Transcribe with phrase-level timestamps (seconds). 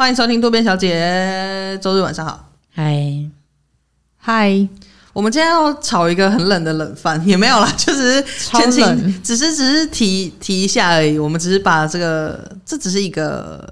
[0.00, 3.04] 欢迎收听渡边小姐，周日晚上好，嗨
[4.16, 4.68] 嗨，
[5.12, 11.18] 我们今天要炒一个很冷的冷饭，也没有啦， 就只是前情，只是只是提提一下而已。
[11.18, 13.68] 我们只是把这个，这只是一个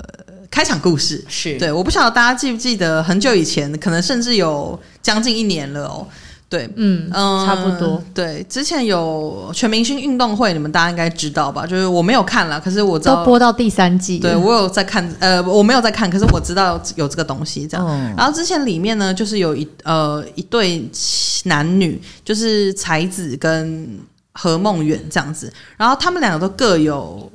[0.51, 1.70] 开场故事，是对。
[1.70, 6.09] 我不晓得大家记不记得，很久以前，可能甚至有将近一年了哦。
[6.48, 8.02] 对，嗯嗯，差不多。
[8.14, 11.66] 对，之前有全明星运动会，你们大家应该知道吧？
[11.66, 14.19] 就是我没有看了，可是我知道都播到第三季。
[14.19, 17.86] 对，我有在看，呃，我没有在看，可是我知道有这个东西这样。
[17.88, 20.88] 嗯、然后之前里面呢，就是有一呃一对
[21.45, 23.98] 男女，就是才子跟
[24.33, 27.30] 何梦远这样子，然后他们两个都各有。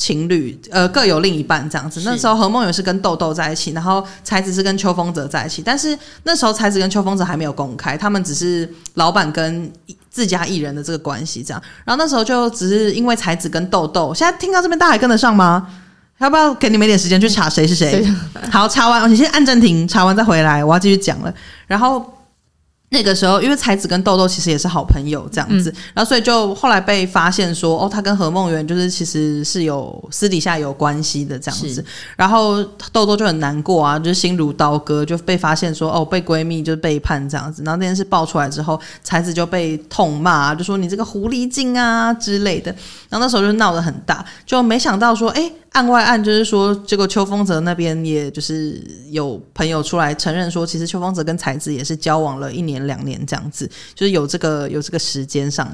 [0.00, 9.70] 情侣呃各有另一半这样子，那时候何梦圆是跟豆豆在一起，然后才子是跟邱风泽在一起，但是那时候才子跟邱风泽还没有公开，他们只是老板跟
[10.08, 15.68] 自家艺人的这个关系这样，然后那时候就只是因为才子跟豆豆，现在听到这边大家还跟得上吗？
[16.16, 18.02] 要不要给你们一点时间去查谁是谁？
[18.50, 21.34] 好，查完你先按暂停，查完再回来，我要继续讲了，
[21.66, 22.02] 然后。
[22.92, 31.84] 那个时候，因为才子跟豆豆其实也是好朋友这样子，嗯、然后所以就后来被发现说，哦，他跟何梦圆就是其实是有私底下有关系的这样子，
[32.16, 42.74] 然后豆豆就很难过啊，就是心如刀割，就被发现说，哦，被闺蜜就背叛这样子，然后那件事爆出来之后，才子就被痛骂，就说你这个狐狸精啊之类的，
[43.08, 45.50] 然后那时候就闹得很大，就没想到说，哎。
[45.70, 55.66] 案外案就是说，这个邱风泽那边也就是有朋友出来承认说，其实邱风泽跟才子也是交往了一年两年这样子，就是有这个有这个时间上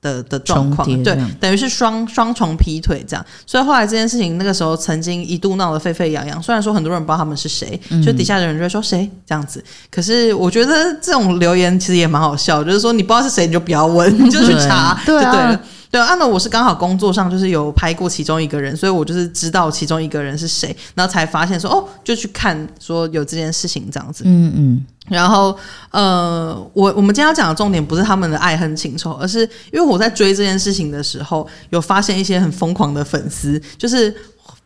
[0.00, 3.24] 的的状况，对，等于是双双重劈腿这样。
[3.46, 9.62] 所以后来这件事情那个时候曾经一度闹得沸沸扬扬，虽然说很多人不知道他们是谁，就底下的人就会说谁这样子。
[9.90, 15.60] 可是我觉得这种留言其实也蛮好笑，就是说你不知道是谁你就不要问， 你就去查对就对了。
[15.90, 24.22] 对，按、啊、那我是刚好工作上就是有拍过其中一个人，所以我就是知道其中一个人是谁，然后才发现说哦，就去看说有这件事情这样子。
[24.26, 24.86] 嗯嗯。
[25.08, 25.56] 然后
[25.90, 29.40] 呃，我我们今天要讲的重点不是他们的爱恨情仇，而是
[29.72, 34.14] 因为我在追这件事情的时候，有发现一些很疯狂的粉丝，就是。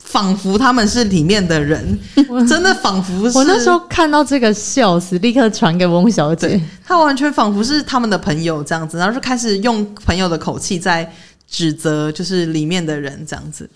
[0.05, 1.99] 仿佛他们是里面的人，
[2.47, 3.37] 真的仿佛是。
[3.37, 6.61] 我那时候看到这个笑死，立刻传给翁小姐。
[6.85, 11.11] 他完全仿佛是他们的朋友这样子，然后就开始用朋友的口气在
[11.51, 13.69] 指责，就是里面的人这样子。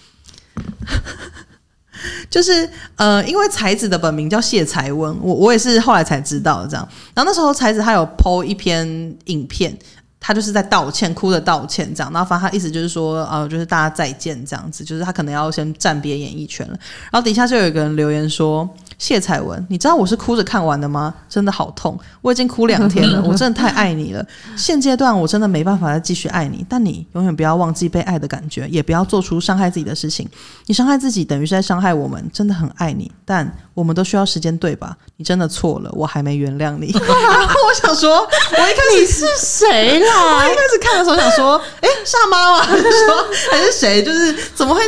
[2.30, 6.88] 就是呃，因为才子的本名叫谢才温，我我也是后来才知道的这样。
[7.14, 8.86] 然后那时候才子他有 po 一篇
[9.24, 9.76] 影片。
[10.20, 16.78] 他就是在道歉，哭着道歉这样，然后反正他意思就是说，呃，就是大家再见这样子，就是他可能要先暂别演艺圈了。
[17.10, 18.68] 然后底下就有一个人留言说。
[18.98, 21.14] 谢彩文，你知道我是哭着看完的吗？
[21.28, 24.26] 真的好痛，我已经哭两天了， 我真的太爱你了。
[24.56, 30.28] 现阶段我真的没办法再继续爱你，但你永远不要忘记被爱的感觉，也不要做出伤害自己的事情。
[30.66, 34.96] 你伤害自己等于是在伤害我们，真的很爱你，但我们都需要时间，对吧？
[35.16, 36.90] 你真的错了，我还没原谅你。
[36.98, 40.38] 然后我想说，我一开始你是谁啦？
[40.38, 42.66] 我一开始看的时候想说，哎，傻妈吗？
[42.66, 44.02] 说还是谁？
[44.02, 44.82] 就是怎么会？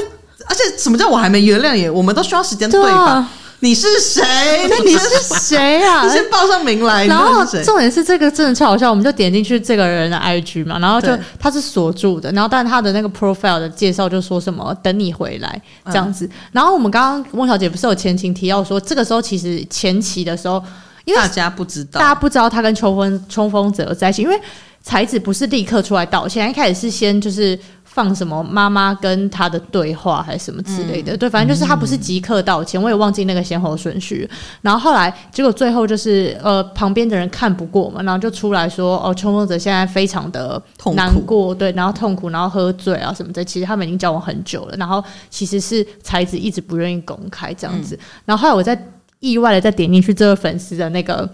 [0.49, 1.89] 而且什么叫我还没原谅你？
[1.89, 3.25] 我们都需要时间，对吧？
[3.63, 4.23] 你是谁？
[4.69, 6.05] 那你是谁啊？
[6.09, 7.07] 你先报上名来。
[7.07, 16.29] 然后重点是这个真的超好笑，我们就点进去这个人的 IG 嘛，然后就他是锁住的，然后但他的那个 profile 的介绍就说什么等你回来这样子。
[16.53, 20.63] 然后我们刚刚翁小姐不是有前情提要说，这个时候其实前期的时候，
[21.05, 24.41] 因为大家不知道，大家不知道他跟邱锋邱锋泽在一起，因为
[24.83, 27.59] 才子不是立刻出来道歉，一开始是先就是。
[27.93, 34.29] 放什么妈妈跟他的对话还是什么之类的，嗯、对，反正就是他不是即刻道歉，嗯、我也忘记那个先后顺序。
[34.63, 40.63] 然后后来结果最后就是呃旁边的人看不过嘛，然后就出来说哦，冲锋者现在非常的
[40.95, 43.45] 难过，对，然后痛苦，然后喝醉啊什么的。
[43.45, 47.97] 其实他们已经交往很久了，然后其实是才子一直不愿意公开这样子。
[47.97, 48.81] 嗯、然后后来我再
[49.19, 51.29] 意外的再点进去这个粉丝的那个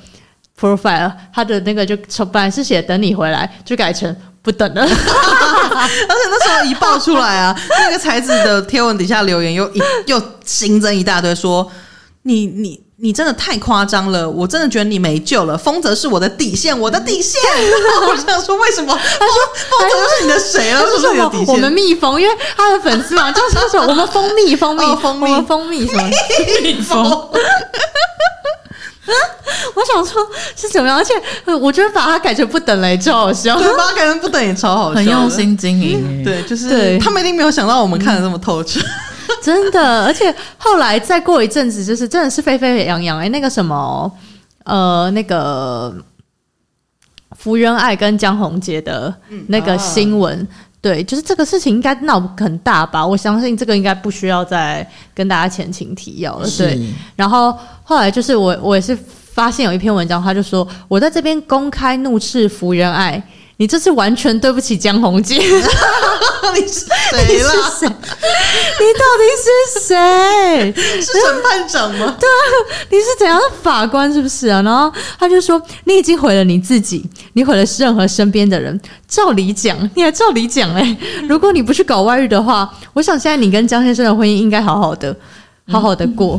[0.58, 4.16] profile，他的那个就从本来是写等你回来，就改成。
[4.46, 4.86] 不等了，
[6.08, 11.70] 那时候一爆出来啊，那个才子的贴文底下留言又一 又新增一大堆，说
[12.22, 15.56] 你你你真的太夸张了，我真的觉得你没救了。
[15.56, 17.40] 丰泽是我的底线，我的底线。
[18.08, 18.94] 我想说，为什么？
[18.96, 19.34] 他说
[19.78, 20.86] 丰泽是你的谁了？
[20.86, 21.30] 是什么？
[21.48, 26.08] 我们蜜蜂，因为他的粉丝嘛，就是说我们蜂蜜蜂蜜蜂蜜蜂蜜什么
[26.62, 27.30] 蜜蜂。
[29.74, 30.26] 我想说
[30.56, 31.14] 是怎么样，而且
[31.60, 36.22] 我觉得把它改成不等来超好笑，对，把它改成不等也超好笑，很用心经营。
[36.24, 38.80] 对，就是对他们一定没有想到我们看的这么透彻，
[39.42, 40.04] 真的。
[40.04, 43.18] 而且后来再过一阵子，就是真的是沸沸扬扬。
[43.18, 44.10] 哎，那个什么，
[44.64, 45.94] 呃，那个
[47.38, 49.14] 福原爱跟江宏杰的
[49.48, 50.46] 那个新闻。
[50.86, 53.04] 对，就是这个事情应该闹很大吧？
[53.04, 56.48] 我相信这个应该不需要再跟大家前情提要了。
[56.56, 56.78] 对，
[57.16, 57.52] 然后
[57.82, 58.96] 后来就是我我也是
[59.32, 63.20] 发现有一篇文章，他就说我在这边公开怒斥福原爱。
[63.58, 66.80] 你这是完全对不起江宏杰， 你是
[67.10, 67.48] 谁你是
[67.78, 67.88] 谁？
[67.88, 70.74] 你到底是谁？
[71.00, 72.14] 是审判长吗？
[72.20, 72.42] 对啊，
[72.90, 74.12] 你是怎样的法官？
[74.12, 74.60] 是不是啊？
[74.60, 78.78] 然后他就说，你已经毁了你自己，你毁了任何身边的人。
[79.08, 85.16] 照理讲，你还照理讲哎、欸，如果你不去搞外遇的话，我想现在你跟江先生的婚姻应该好好的，
[85.68, 86.38] 好好的过。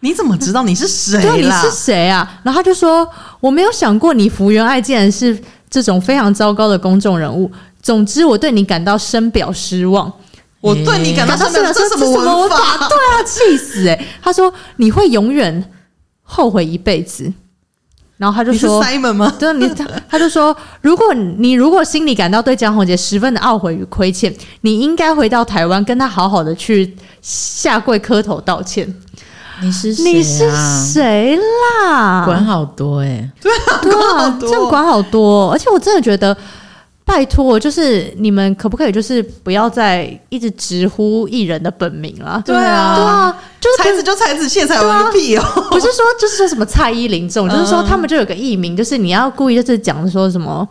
[0.00, 1.22] 你怎么知道你是谁？
[1.22, 2.28] 对，你是谁啊？
[2.42, 3.08] 然后他就说，
[3.38, 5.38] 我没有想过你福原爱竟然是。
[5.70, 7.50] 这种非常糟糕的公众人物，
[7.80, 10.12] 总之我对你感到深表失望。
[10.60, 12.56] 我对你感到深表，这是什么文法？
[12.86, 14.06] 对啊，气死哎、欸！
[14.20, 15.72] 他说你会永远
[16.22, 17.32] 后悔一辈子。
[18.18, 24.30] 然后他就说：“Simon 吗？”对，你他他就说：“如果你如果心里感到对江宏杰十分的懊悔与亏欠，
[24.60, 28.86] 你应该回到台湾，跟他好好的去下跪磕头道歉。”
[29.62, 30.08] 你是谁啊？
[30.08, 32.24] 你是谁啦？
[32.24, 36.36] 管好多哎、欸，对啊， 对啊，这样管好多，而且我真的觉得，
[37.04, 42.42] 拜托，就是你们可不可以就是不要再一直直呼艺人的本名了？
[42.44, 45.42] 对啊，对啊，就是 才子就才子，谢才文个屁哦！
[45.70, 50.66] 不是说就是说什么蔡依林这种，就是说他们就有个艺名，就是你要故意就是讲说什么。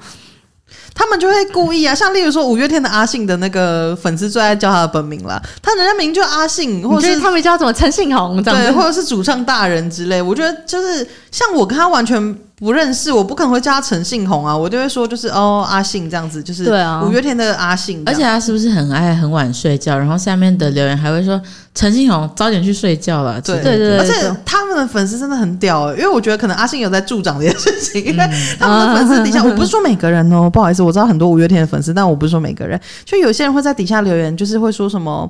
[0.94, 10.22] 他们就会故意啊， 像例如说五月天的阿信的那个粉丝最爱叫他的本名啦，他人家名就阿信，或者是他们叫什么陈信宏这样子，对，或者是主唱大人之类。
[10.22, 18.04] 我觉得就是像我跟他完全不认识，我不可能会叫他陈信宏啊，我就会说就是哦阿信这样子，就是对啊，五月天的阿信。
[18.06, 19.98] 而且他是不是很爱很晚睡觉？
[19.98, 21.42] 然后下面的留言还会说
[21.74, 23.40] 陈信宏早点去睡觉了。
[23.40, 24.14] 对对对，而且
[24.46, 28.30] 他们的粉丝真的很屌欸，因为我觉得可能阿信有在助长这件事情，因为
[28.60, 35.30] 他们的粉丝底下， 我不是说每个人哦，不好意思，我知道很多五月天的粉丝，但我不是说每个人，就有些人会在底下留言，就是会说什么。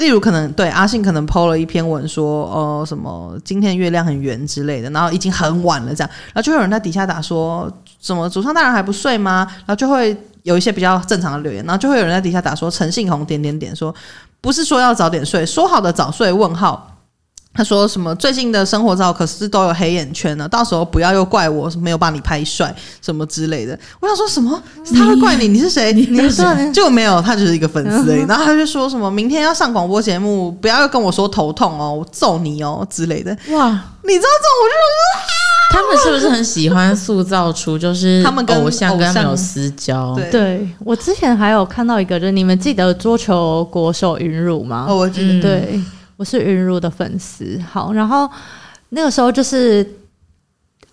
[0.00, 7.70] 例如，可能对阿信可能 PO 了一篇文说，呃，什么今天月亮很圆之类的，然后已经很晚了，这样，然后就会有人在底下打说，
[8.00, 9.46] 什么主唱大人还不睡吗？
[9.58, 13.94] 然后就会有一些比较正常的留言，然后就会有人在底下打说，陈信宏点点点说，
[14.40, 16.32] 不是说要早点睡，说好的早睡？
[16.32, 16.89] 问号。
[17.52, 20.48] 他说什么最近的生活照可是都有黑眼圈呢？
[20.48, 23.78] 到时候不要又怪我没有把你拍帅什么之类的。
[24.00, 24.62] 我想说什么？
[24.94, 25.48] 他会怪你？
[25.48, 25.92] 你是谁？
[25.92, 26.72] 你是谁？
[26.72, 28.24] 就没有，他只是一个粉丝而已。
[28.26, 33.30] 然后他就说什么明天要上广播节目，不要又跟我说头痛哦，我揍你哦之类的。
[33.48, 33.68] 哇，
[34.04, 40.14] 你知道这种我就说，他们是不是很喜欢塑造出就是 他们跟偶像跟没有私交？
[40.14, 44.86] 对，对我之前还有看到一个，就是你们记得桌球国手昀儒吗？
[44.88, 45.80] 哦，我记得，对。
[46.20, 48.28] 我是云茹的粉丝，好，然后
[48.90, 49.88] 那个时候就是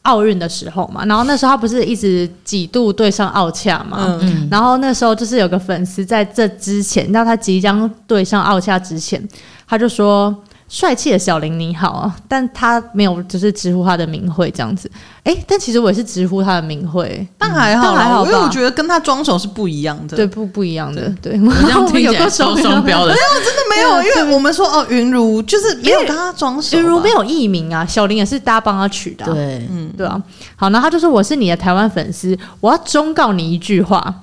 [0.03, 9.21] 奥运的时候嘛，然后那时候他不是一直几度对上奥恰嘛，嗯，然后那时候就是有个粉丝在这之前，让他即将对上奥恰之前，
[9.67, 10.33] 他就说。
[10.69, 14.91] 帅气的小林你好啊，但他没有就是直呼他的名讳这样子，
[15.23, 30.21] 哎、欸，但其实我也是直呼他的名讳，但还好，还好，因为我觉得跟他装熟是不一样的，对，不不一样的，对，我这样 听起来双双标的， 没有，真的没有，因为我们说哦，云如就是没有跟他装熟，云如没有艺名啊，小林也是大家帮他取的、啊，对，嗯，对啊，
[30.57, 34.13] 好，那他就说我是你的台湾粉丝，我要忠告你一句话，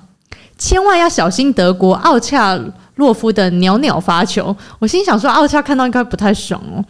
[0.59, 2.59] 千万要小心德国奥恰。
[2.95, 6.83] 洛夫的鸟鸟发球，我心想说奥恰看到应该不太爽哦，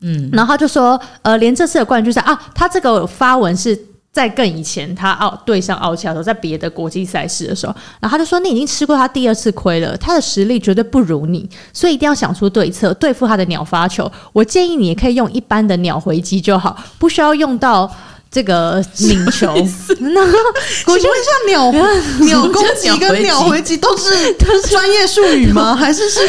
[0.00, 3.78] 嗯，然后他就说，呃，连这次的冠军赛啊，他这个发文是
[4.12, 14.10] 在更以前，他奥对上奥恰的时候，在别的国际赛事的时候，然后他就说，你已经吃过他第二次亏了，他的实力绝对不如你，所以一定要想出对策对付他的鸟发球。
[14.32, 17.90] 我建议你也可以用一般的鸟回击就好，不需要用到。
[18.30, 19.54] 这个拧球，
[19.98, 21.10] 那我问一下
[21.48, 21.86] 鸟，鸟
[22.20, 25.74] 鸟攻击跟鸟回击都是都是专业术语吗？
[25.76, 26.20] 还是是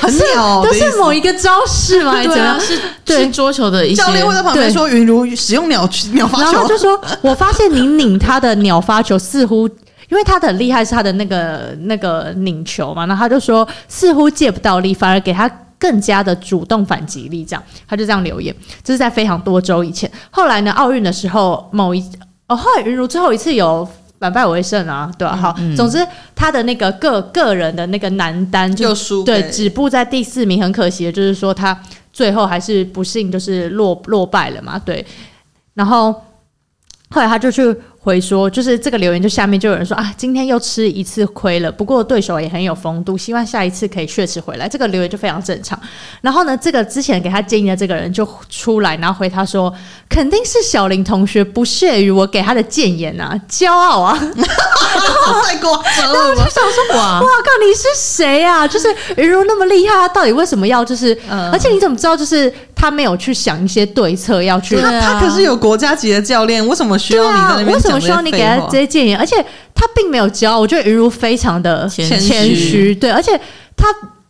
[0.00, 0.62] 很鸟？
[0.62, 2.12] 都是某一个招式吗？
[2.12, 2.60] 还是怎样？
[2.60, 9.66] 是对桌球的一些教练会在旁边说：“云如使用鸟鸟发球。”然后就说： “我发现你拧他的鸟发球似乎，
[10.10, 20.10] 因为他的很厉害是他的那个那个拧球嘛。”然后他就说：“似乎借不到力，反而给他。”更加的主动反击力，这样他就这样留言，这是在非常多周以前。
[20.30, 22.02] 后来呢，奥运的时候，某一
[22.48, 23.86] 哦，后来昀儒最后一次有
[24.18, 25.26] 反败为胜啊，对？
[25.28, 25.98] 好，嗯、总之
[26.34, 31.78] 他的那个个个人的那个男单就输，对，止步在第四名，很可惜的就是说他
[32.12, 35.04] 最后还是不幸就是落落败了嘛，对。
[35.74, 36.12] 然后
[37.10, 37.76] 后来他就去。
[38.06, 44.68] 回说，就是这个留言就下面就有人说啊，今天又吃一次亏了，不过对手也很有风度，希望下一次可以确实回来。
[44.68, 45.76] 这个留言就非常正常。
[46.20, 49.74] 然后呢，这个之前给他建议的这个人就出来，然后回他说，
[50.08, 56.28] 肯定是小林同学不屑于我给他的谏言啊，骄傲啊，太夸张了。
[56.28, 58.68] 我就想说，哇，哇靠，你是谁啊？
[58.68, 58.86] 就是
[59.16, 61.12] 云如那么厉害，他到底为什么要就是？
[61.28, 62.54] 嗯、而且你怎么知道就是？
[62.78, 67.95] 他没有去想一些对策要去，他他可是有国家级的教练，为什么需要你在那边讲？
[67.96, 69.14] 为什么需要你给他这些建议？
[69.14, 69.36] 而且
[69.74, 73.38] 他并没有教，我觉得云如非常的谦虚，对，而且
[73.76, 73.86] 他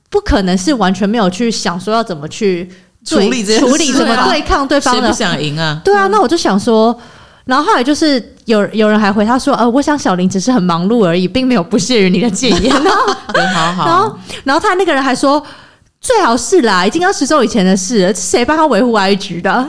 [0.08, 2.70] 不可能是完全没有去想说要怎么去
[3.04, 5.80] 处理这处理怎么对抗对方的，谁不想赢啊？
[5.85, 6.99] 对啊，那我就想说，
[7.44, 12.68] 然后后来就是有有人还回他说，呃，我想小林只是很忙碌而已，并没有不屑于你的建议。
[12.73, 13.14] 然后
[13.52, 15.44] 好好，然后然后他那个人还说。
[15.99, 19.68] 最好是啦，已经要十周以前的事了，谁帮他维护 IG 的？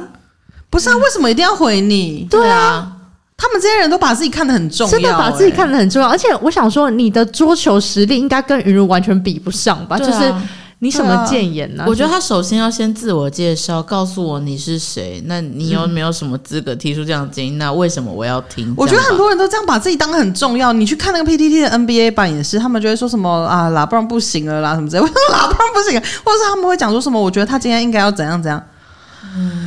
[0.69, 2.27] 不是啊，为什么一定要回你？
[2.29, 2.91] 对啊，
[3.37, 6.07] 他们这些人都把自己看得很重要，真的把自己看得很重要。
[6.07, 9.97] 而且我想说，你的桌球实力应该跟云如完全比不上吧？
[9.97, 10.33] 就是。
[10.79, 11.85] 你什么谏言呢？
[11.87, 15.19] 我觉得他首先要先自我介绍，告诉我你是谁。
[15.25, 17.49] 那你有没有什么资格提出这样的建议？
[17.49, 18.71] 那为什么我要听？
[18.77, 20.71] 我觉得很多人都这样把自己当很重要。
[20.71, 25.07] 你去看那个 PTT 的 NBA 版也是，他们就会说什么啊，拉布朗不行了啦，什么之类的。
[25.07, 27.19] 我说拉布朗不行，或者是他们会讲说什么？
[27.19, 28.63] 我觉得他今天应该要怎样怎样。
[29.35, 29.66] 嗯。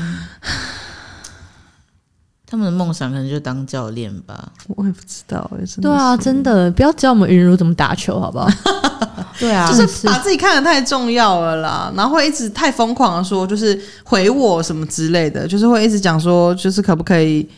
[2.50, 5.48] 他们的梦想可能就当教练吧，我也不知道。
[5.80, 8.48] 对啊，真的不要教我们云茹怎么打球，好不好？
[9.38, 17.48] 对啊， 就是把自己看得太重要了啦，然后会一直太疯狂的说，就是回我什么之类的，就是会一直讲说，就是可不可以。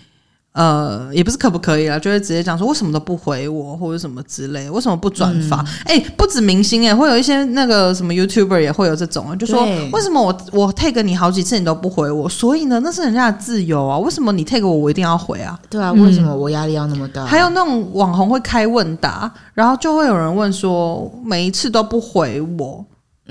[0.53, 5.57] 呃，也不是可不可以啊，就会直接讲说为什么都不回我或者什么之类，为什么不转发？
[5.87, 12.29] 哎、嗯欸，不止明星哎、欸，会有一些那个什么 YouTuber 也会有这种，就说为什么我我 take 你好几次你都不回我？
[12.29, 15.59] 所以呢，那是人家的自由啊，为什么你 take 我我一定要回啊？
[15.71, 17.25] 对啊，为什么我压力要那么大？
[17.25, 22.85] 还有那种网红会开问答，然后就会有人问说每一次都不回我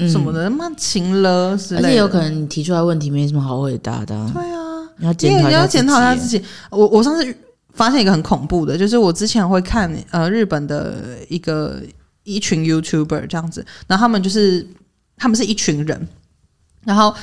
[0.10, 4.16] 什么的，那么情了，而且有可能你提出来问题没什么好回答的。
[4.34, 4.71] 对啊。
[5.02, 6.42] 你要检讨你要检讨他自己。
[6.70, 7.36] 我我上次
[7.74, 11.82] 发现一个很恐怖的，就是我之前会看呃日本的一个
[12.24, 14.66] 一群 YouTuber 这样子，然后他们就是
[15.18, 16.08] 他们是一群人，
[16.86, 17.14] 然后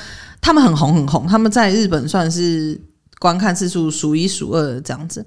[0.41, 2.79] 他们很红很红，他们在日本算是
[3.17, 5.25] 观看次数数一数二的这样子。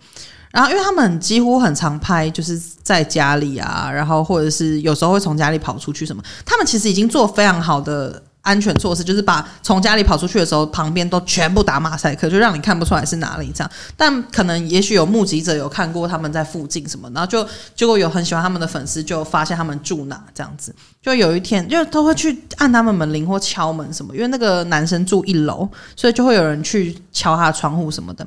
[0.51, 8.23] 然后因为他们几乎很常拍，就是在家里啊，然后或者是有时候会从家里跑出去什么，他们其实已经做非常好的。
[8.43, 13.71] 安全措施就是把从家里跑出去的时候，旁边都全部打马赛克，就让你看不出来是哪里这样。
[13.97, 17.47] 但可能也许有目击者有看过他们在附近什么，然后就
[17.77, 20.75] 结果有很喜欢他们的粉丝就发现他们住哪这样子。
[21.01, 28.27] 就有一天，就都会去按他们门铃或敲门什么，因为那个男生住一楼，所以就会有人去敲他窗户什么的。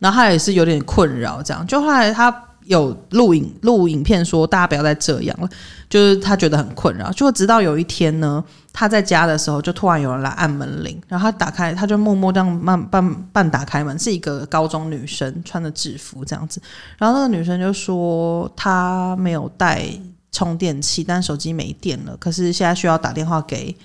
[0.00, 1.64] 然后他也是有点困扰这样。
[1.68, 5.48] 就后来他有录影录影片说，大家不要再这样了，
[5.88, 7.12] 就是他觉得很困扰。
[7.12, 8.42] 就直到有一天呢。
[8.72, 16.60] 他在家的时候，就突然有人来按门铃，然后他打开，他就默默这样慢半半打开门，是一个高中女生穿的制服这样子，
[16.98, 19.86] 然后那个女生就说她没有带
[20.30, 23.76] 充电器，但手机没电了，可是现在需要打电话给。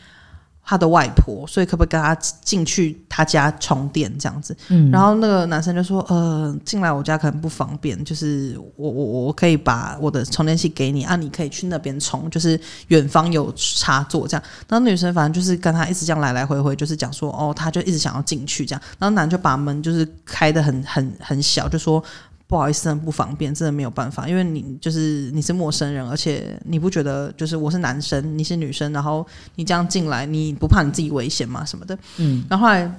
[0.69, 4.53] 他的外婆，所以可不可以跟他进去他家充电这样子？
[4.67, 12.59] 嗯，然后那个男生就说：“呃，进来我家可能不方便，就是我我我可以把我的充电器给你啊，你可以去那边充，就是
[12.89, 22.03] 远方有插座这样。”然后女生反正就是跟他一直这样来来回回，就是讲说：“哦，他就一直想要进去这样。”然后男就把门就是开的很很很小，就说。
[22.47, 31.65] 不好意思，很不方便，真的没有办法，因为你就是你是陌生人，而且你不觉得就是我是男生，你是女生，然后你这样进来，你不怕你自己危险吗？
[31.65, 32.45] 什么的，嗯。
[32.49, 32.89] 然后后来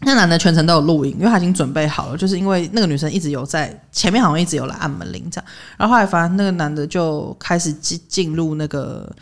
[0.00, 5.50] 那男的全程都有录影，因为他已经准备好了，就是因为那个女生一直有在前面，好像一直有来按门铃这样。
[5.76, 9.14] 然后后来反正那个男的就开始进进入那个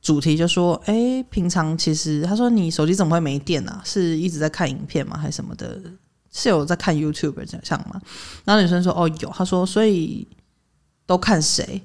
[0.00, 3.82] 主题，就说：“哎，平常其实他说你手机怎么会没电啊？
[3.84, 5.18] 是一直在看影片吗？
[5.18, 5.80] 还是什么的？”
[6.32, 8.00] 是有在看 YouTube 这样吗？
[8.44, 10.26] 然后女生说：“哦，有。”她说：“所以
[11.06, 11.82] 都看谁？”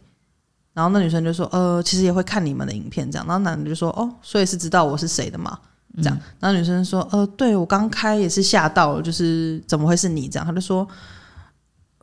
[0.73, 5.57] 然后那女生就说：“呃，其实也会看你们的影片这样。”然后男的就说：“哦，所以是知道我是谁的嘛？”
[5.97, 6.15] 这样。
[6.17, 10.85] 嗯、然后女生说：“呃，对，我刚开也是吓到了，就是怎么会是你这样？”他就说：“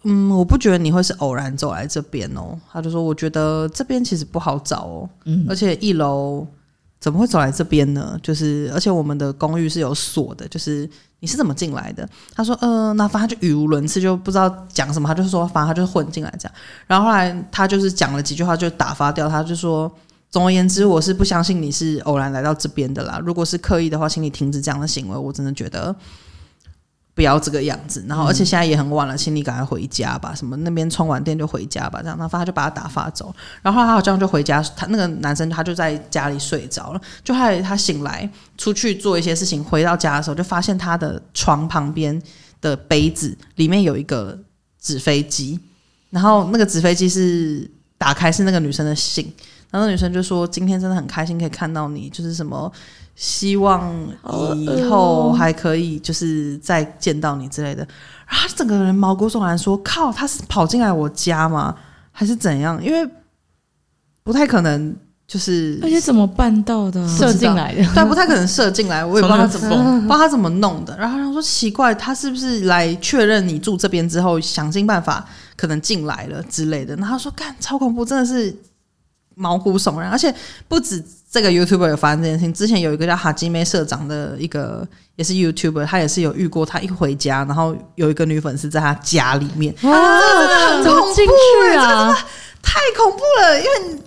[0.04, 6.46] 嗯，我不觉得你会是偶然走来这边哦。”他就说：“我觉得这边其实不好找哦，嗯、而且一楼
[7.02, 8.18] 怎么会走来这边呢？
[8.22, 10.88] 就是而且我们的公寓是有锁的，就是。”
[11.22, 12.04] 你是怎么进来的？
[12.34, 15.06] 他说：“呃，那反正他就语无伦次，就不知道讲什么。
[15.06, 16.54] 他就说，反正他就混进来这样。
[16.84, 19.28] 然后后来他就是讲了几句话，就打发掉。
[19.28, 19.88] 他就说，
[20.30, 23.20] 总而言之，我是不相信你是偶然来到这边的啦。
[23.24, 25.16] 如果是刻意的话，请你停止这样的行为。
[25.16, 25.94] 我真的觉得
[27.14, 30.34] 不要这个样子，然后而且现在也很晚了，请你赶快回家吧。
[30.34, 33.34] 什么那边充完电就回家吧，这样，然后他就把他打发走。
[33.60, 37.00] 然后他好像就回家，他那个男生他就在家里睡着了。
[37.22, 42.20] 就后来他醒来出去做一些事情，回到家的时候就发现他的床旁边
[42.60, 44.38] 的杯子里面有一个
[44.80, 45.60] 纸飞机，
[46.08, 49.30] 然后那个纸飞机是打开是那个女生的信，
[49.72, 52.70] 然后那女生就说今天真的很开心可以看到你，就是什么。
[53.14, 53.94] 希望
[54.56, 57.86] 以后还可以，就是再见到你之类的。
[58.26, 61.76] 然后他整个人毛骨悚然，说：“靠，他是跑进来我家吗？
[62.10, 62.82] 还是怎样？
[62.82, 63.08] 因为
[64.22, 64.96] 不太可能，
[65.28, 67.06] 就是而且怎么办到的？
[67.06, 69.04] 射进来的，对，不太可能射进来。
[69.04, 70.96] 我也不知道他怎么，不知道他怎么弄的。
[70.96, 75.22] 然后他说奇怪，他是不是来确认你住这边之后，想尽办法
[75.54, 76.96] 可能进来了之类的？
[76.96, 78.56] 然后他说干，超恐怖，真的是
[79.42, 80.32] 毛骨悚然，而且
[80.68, 92.14] 不止。”这个 YouTuber 有发生这件事情，之前有一个叫哈基妹社长的一个也是 YouTuber，他也是有遇过，他一回家，然后有一个女粉丝在他家里面，哇，真的很恐怖啊，
[92.62, 94.02] 太恐怖了，因为。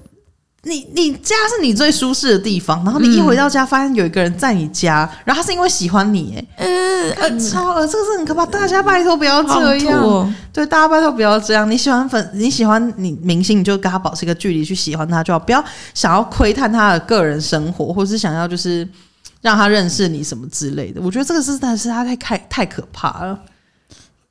[0.68, 11.70] 你你家是你最舒适的地方，然后你一回到家，发现有一个人在你家，嗯、然后他是因为喜欢你，哎，嗯，超了，这个是很可怕，大家拜托不要这样，哦、对，大家拜托不要这样。
[11.70, 18.88] 你喜欢粉，你喜欢你明星，你就跟他保持一个距离去喜欢他就好，不要想要窥探他的个人生活，或是想要就是
[19.42, 21.00] 让他认识你什么之类的。
[21.00, 23.40] 我觉得这个是但是他太太太可怕了，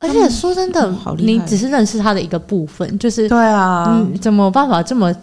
[0.01, 5.15] 而且说真的，嗯、你只是认识他的一个部分，就是对啊，你怎么办法这么？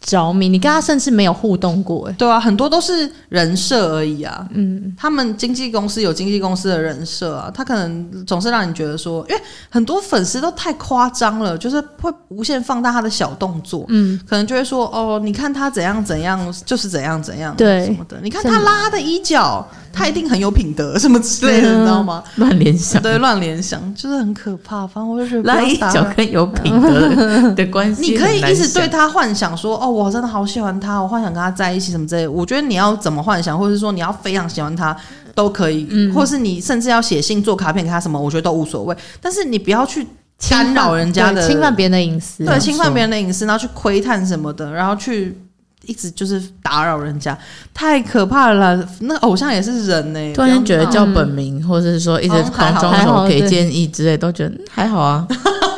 [0.00, 4.46] 着迷，你跟他甚至没有互动过，哎，对啊，很多都是人设而已啊。
[4.52, 17.86] 嗯，他们经纪公司有经纪公司的人设啊，他可能总是让你觉得说，因为很多粉丝都太夸张了，就是会无限放大他的小动作，嗯，可能就会说，哦，你看他怎样怎样，就是怎样怎样，对。
[17.86, 19.66] 什么的，你看他拉的衣角。
[19.98, 22.22] 他一定很有品德，什么之类的，你知道吗？
[22.34, 24.86] 乱联想，对，乱联想就是很可怕。
[24.86, 32.30] 反正我就觉得，拉衣角跟有品德的 关系，你可以一直对他幻想说，哦，我真的好喜欢他，我幻想跟他在一起什么之类的。
[32.30, 34.96] 我觉得你要怎么幻想，或者是说你要非常喜欢他
[35.34, 38.96] 都可以，嗯，或是你甚至要写信、做卡片给他什么，我觉得都无所谓。
[39.20, 40.06] 但是你不要去
[40.48, 45.38] 干扰人家的，侵犯别人的隐私，对，侵犯别人的隐私，然后去窥探什么的，然后去。
[45.84, 47.38] 一直就是打扰人家，
[47.72, 48.88] 太可怕了啦。
[49.02, 55.24] 那偶像也是人呢、欸，突然觉得叫本名，嗯、或者是说一直狂装什么给建议之类，都觉得还好啊，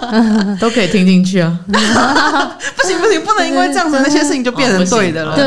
[0.58, 1.60] 都可以听进去啊。
[1.68, 2.97] 不行
[3.28, 5.36] 不能因为这样子那些事情就变成对的了。
[5.36, 5.44] 对，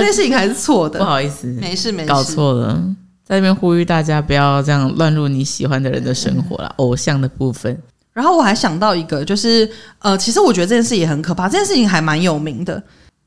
[0.00, 0.98] 那些事情还是错的。
[0.98, 2.82] 不好意思，没事没事，搞错了。
[3.24, 6.74] 在这边呼吁大家不要这样乱入你喜欢的人的生活了。
[6.78, 7.80] 偶像的部分。
[8.12, 11.48] 然后我还想到一个，就是呃，其实我觉得这件事也很可怕。
[11.48, 12.82] 这件事情还蛮有名的。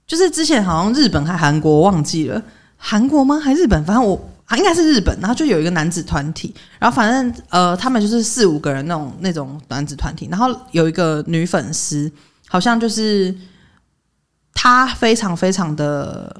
[0.05, 2.41] 就是之前好像日本还韩国忘记了，
[2.75, 3.39] 韩国吗？
[3.39, 3.81] 还是日本？
[3.85, 5.17] 反正我啊，应该是日本。
[5.21, 10.27] 然后就有一个男子团体，然后反正呃，他们就是四五个人那种那种男子团体。
[10.29, 12.11] 然后有一个女粉丝，
[12.49, 13.33] 好像就是
[14.53, 16.35] 她非常非常的。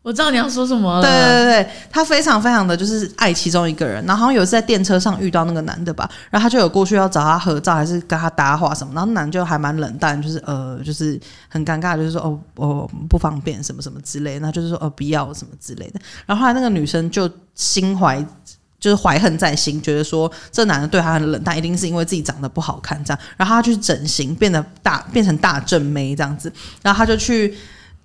[0.00, 1.02] 我知道你要说什么了。
[1.02, 16.00] 对对对，他非常非常的就是爱其中一个人，然后好像有一次在电车上遇到那个男的吧，然后他就有过去要找他合照，还是跟他搭话什么，然后男的就还蛮冷淡，就是呃，就是很尴尬，就是说哦哦不方便什么什么之类，那就是说哦不要什么之类的。
[16.24, 18.24] 然后后来那个女生就心怀
[18.80, 27.54] 就是怀恨在心，觉得说这男的对她很冷淡，一定是因为自己长得不好看这样，然后他去整形，变得大变成大正妹这样子，然后他就去。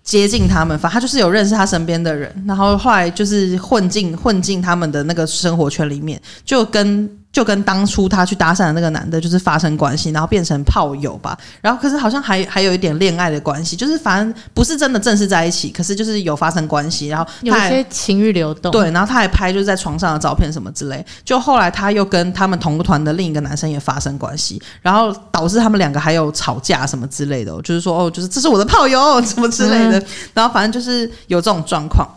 [0.04, 7.10] 接近他们，反正他就是有认识他身边的人，然后后来就是混进混进他们的那个生活圈里面，就跟。
[7.34, 11.36] 就跟当初他去搭讪的那个男的，就是发生关系，然后变成炮友吧。
[11.62, 17.08] 然后可是好像还还有一点恋爱的关系，就是反正不是真的正式在一起，可是就是有发生关系。
[17.08, 18.72] 然后有些情欲流动。
[18.72, 21.04] 对，然后他还拍就是在床上的照片什么之类。
[21.26, 27.52] 就后来他又跟他们同个团的另一个男生也发生关系，然后导致他们两个还有吵架什么之类的。
[27.64, 29.98] 就是说哦，就是这是我的炮友什么之类的。
[29.98, 32.08] 嗯、然后反正就是有这种状况，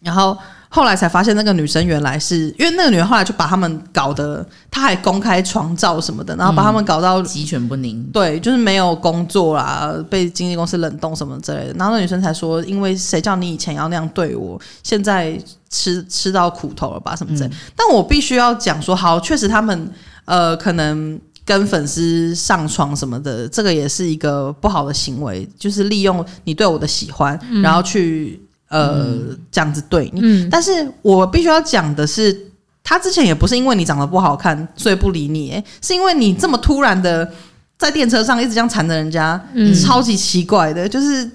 [0.00, 0.34] 然后。
[0.74, 8.02] 后来才发现，那个女生原来是因为那个女人后来就把他们搞得，她还公开床照什么的，然后把他们搞到鸡犬不宁。
[8.12, 11.74] 对，就是没有工作啦，被经纪公司冷冻什么之类的。
[11.74, 17.14] 然后那女生才说：“因为谁叫你以前要那样对我，现在吃吃到苦头了吧？
[17.14, 19.88] 什么之类。”但我必须要讲说，好，确实他们
[20.24, 28.43] 呃，可能跟粉丝上床什么的，这个也是一个不好的行为，就是利用你对我的喜欢，然后去。
[28.68, 32.36] 呃，嗯、这样子对你，嗯、但是我必须要讲的是，
[32.82, 37.30] 他之前也不是因为你长得不好看，所以不理你，欸，是因为你这么突然的
[37.78, 41.30] 在电车上一直这样缠着人家，嗯、超级奇怪的，就是，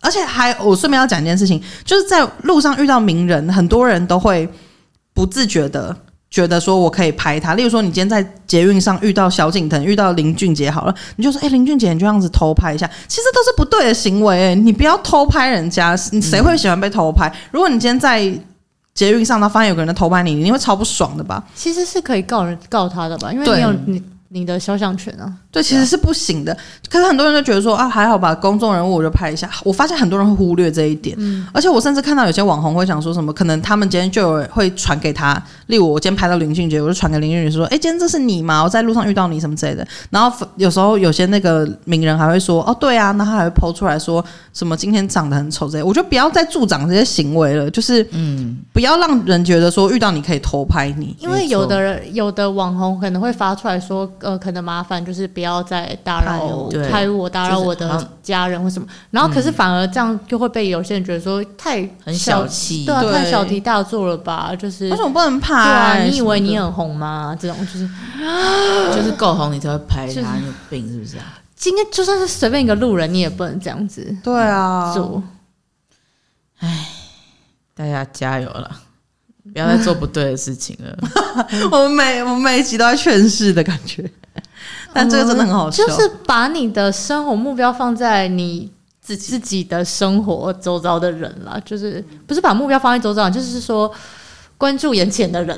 [0.00, 4.48] 而且还我顺便要讲一件事情，就是在路上遇到名人，很多人都会
[5.12, 5.94] 不自觉的
[6.30, 17.28] 觉得说我可以拍他，例如说你今天在捷运上遇到萧敬腾，遇到林俊杰好了，你就说哎、欸，林俊杰，你就这样子偷拍一下，其实都是不对的行为、欸，你不要偷拍人家，你谁会喜欢被偷拍？
[17.28, 18.32] 嗯、如果你今天在
[18.94, 21.42] 捷运上，他发现有个人在偷拍你，你会超不爽的吧？
[21.54, 24.02] 其实是可以告人告他的吧，因为你有你。
[24.32, 25.32] 你的肖像权啊？
[25.50, 26.56] 对，其实是不行的。
[26.88, 29.50] 可是很多人都觉得说啊，还好吧，公众人物我就拍一下。
[29.64, 38.62] 我发现很多人会忽略这一点，嗯，而且我甚至看到有些网红会想说什么，可能他们今天就有会传给他，例如我今天拍到林俊杰，我就传给林俊杰说，哎，今天这是你吗？
[38.62, 39.84] 我在路上遇到你什么之类的。
[40.10, 45.82] 然后有时候有些那个名人还会说，哦，对啊，那他还会 po 出来说什么今天长得很丑之类。
[45.82, 55.04] 我就不要再助长这些行为了，就是嗯，不要让人觉得说遇到你可以偷拍你，因为有的人有的网红可能会发出来说，呃，可能麻烦。
[55.04, 58.86] 就是不要再打扰拍我，打扰我的家人或什么。
[59.10, 64.54] 然后可是反而这样就会被有些人觉得说太很小气，对啊，太小题大做了吧？
[64.54, 65.54] 就是为什么不能拍？
[65.54, 67.36] 对啊，你以为你很红吗？
[67.40, 67.88] 这种就是
[68.94, 71.38] 就是够红你才会拍他，你有病是不是啊？
[71.56, 74.16] 今天就算是随便一个路人，你也不能这样子。
[74.22, 75.22] 对啊，做。
[76.58, 76.88] 哎，
[77.74, 78.70] 大家加油了，
[79.52, 80.96] 不要再做不对的事情了。
[81.72, 84.08] 我们每我们每一集都在劝世的感觉。
[84.92, 93.90] 但这个真的很好笑，就是把你的生活目标放在你自己自己的生活周遭的人啦，就是不是把目标放在周遭，就是说
[94.58, 95.56] 关注眼前的人，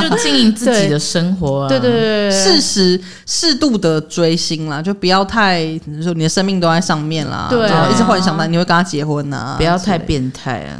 [0.00, 1.68] 就 经营自己的生活啊。
[1.68, 5.60] 对对对，适时适度的追星啦，就不要太
[6.02, 10.78] 说你的生命都在上面啦，对啊，一直幻想到你会跟他结婚呐，不要太变态啊。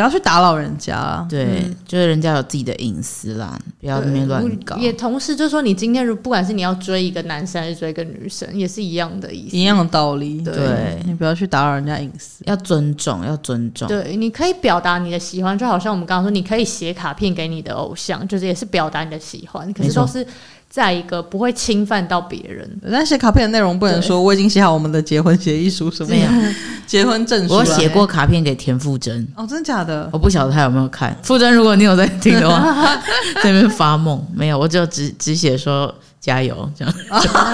[0.00, 4.76] 不要去打扰人家，对，嗯、就是人家有自己的隐私啦，不要那边乱搞。
[4.76, 10.40] 也同时就是说，你今天如不管是你要追一个男生还是追一个女生，也是一样的意思，一样的道理。
[10.40, 13.86] 对，对你不要去打扰人家隐私，要尊重，要尊重。
[13.88, 20.26] 对，你可以表达你的喜欢，就好像我们刚刚说，你可以写卡片给你的偶像，就是也是表达你的喜欢，可是都是。
[20.70, 26.32] 在一个不会侵犯到别人，但写卡片的内容不能说我已经写好我们的结婚协议书什么样，
[26.86, 27.54] 结婚证书。
[27.54, 30.08] 我写过卡片给田馥甄，哦，真的假的？
[30.12, 31.12] 我不晓得他有没有看。
[31.24, 32.96] 馥甄，如果你有在听的话，
[33.42, 34.56] 在那边发梦没有？
[34.56, 36.94] 我就只只写说加油这样。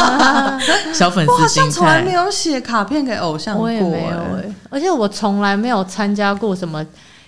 [0.92, 6.85] 小粉丝，我好像从来没有写卡片给偶像过，我也没有哎，而且我从来没有参加过什么。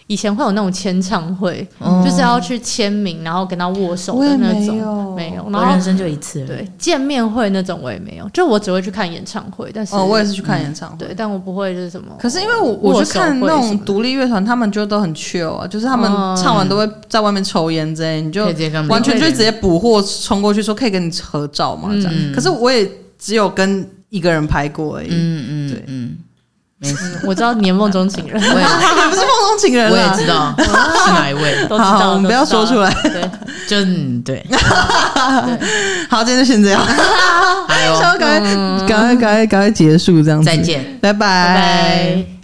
[0.09, 5.45] 以前会有那种签唱会，嗯、就是要去签名，然后跟他握手的那种，没有，没有。
[5.51, 6.47] 然后我人生就一次。
[6.47, 9.71] 对，见面会那种我也没有，就我只会去看演唱会。
[9.73, 12.17] 但是，哦，我也是去看演唱会，嗯、对，但我不会就是什么。
[12.19, 18.47] 可是因为我我去看那种独立乐团，他们就都很 chill 啊，就是他们唱完都会在外面抽烟之类，你就
[18.89, 22.13] 完全就直接补货冲过去说可以跟你合照嘛，这样。
[22.17, 25.09] 嗯、可是我也只有跟一个人拍过而已。
[25.11, 26.17] 嗯嗯，对嗯。
[26.81, 28.67] 没事，我知道你梦中情人，我也。
[29.11, 33.23] 不是梦中情人，我也知道 是哪一位，都知道，我们不要说出来，对，
[33.69, 34.45] 就嗯，对，
[36.09, 36.81] 好，今天就先这样，
[37.67, 38.41] 还有，赶快，
[38.87, 42.38] 赶快，赶快，赶快结束，这样子，再见，拜拜。